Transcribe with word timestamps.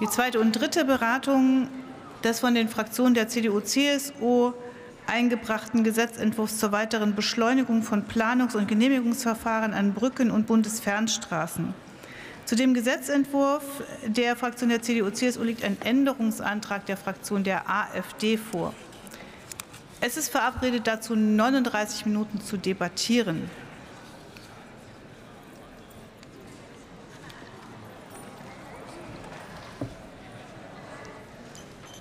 Die 0.00 0.08
zweite 0.08 0.40
und 0.40 0.52
dritte 0.52 0.86
Beratung 0.86 1.68
des 2.24 2.40
von 2.40 2.54
den 2.54 2.68
Fraktionen 2.70 3.12
der 3.12 3.28
CDU-CSU 3.28 4.54
eingebrachten 5.06 5.84
Gesetzentwurfs 5.84 6.58
zur 6.58 6.72
weiteren 6.72 7.14
Beschleunigung 7.14 7.82
von 7.82 8.06
Planungs- 8.06 8.56
und 8.56 8.66
Genehmigungsverfahren 8.66 9.74
an 9.74 9.92
Brücken 9.92 10.30
und 10.30 10.46
Bundesfernstraßen. 10.46 11.74
Zu 12.46 12.56
dem 12.56 12.72
Gesetzentwurf 12.72 13.62
der 14.06 14.36
Fraktion 14.36 14.70
der 14.70 14.80
CDU-CSU 14.80 15.42
liegt 15.42 15.64
ein 15.64 15.76
Änderungsantrag 15.82 16.86
der 16.86 16.96
Fraktion 16.96 17.44
der 17.44 17.68
AfD 17.68 18.38
vor. 18.38 18.72
Es 20.00 20.16
ist 20.16 20.30
verabredet, 20.30 20.86
dazu 20.86 21.14
39 21.14 22.06
Minuten 22.06 22.40
zu 22.40 22.56
debattieren. 22.56 23.50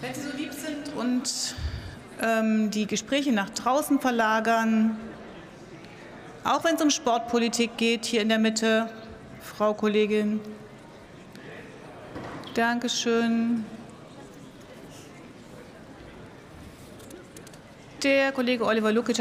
Wenn 0.00 0.14
Sie 0.14 0.22
so 0.22 0.36
lieb 0.36 0.52
sind 0.52 0.96
und 0.96 1.54
ähm, 2.22 2.70
die 2.70 2.86
Gespräche 2.86 3.32
nach 3.32 3.50
draußen 3.50 4.00
verlagern, 4.00 4.96
auch 6.42 6.64
wenn 6.64 6.76
es 6.76 6.82
um 6.82 6.90
Sportpolitik 6.90 7.76
geht, 7.76 8.06
hier 8.06 8.22
in 8.22 8.30
der 8.30 8.38
Mitte, 8.38 8.88
Frau 9.42 9.74
Kollegin. 9.74 10.40
Dankeschön. 12.54 13.64
Der 18.02 18.32
Kollege 18.32 18.64
Oliver 18.64 18.90
Lukic 18.90 19.10
hat 19.10 19.18